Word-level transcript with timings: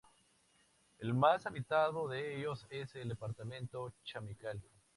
El 0.97 1.13
más 1.13 1.45
habitado 1.45 2.07
de 2.07 2.35
ellos 2.39 2.65
es 2.71 2.95
el 2.95 3.09
departamento 3.09 3.93
Chamical. 4.03 4.59